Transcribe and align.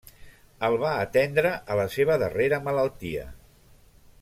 El 0.69 0.77
va 0.83 0.93
atendre 1.01 1.51
a 1.73 1.77
la 1.81 1.85
seva 1.97 2.17
darrera 2.25 2.61
malaltia. 2.71 3.31